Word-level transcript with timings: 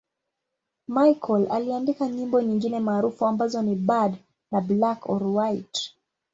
Michael 0.87 1.47
aliandika 1.51 2.07
nyimbo 2.07 2.41
nyingine 2.41 2.79
maarufu 2.79 3.25
ambazo 3.25 3.61
ni 3.61 3.75
'Bad' 3.75 4.17
na 4.51 4.61
'Black 4.61 5.09
or 5.09 5.23
White'. 5.23 5.91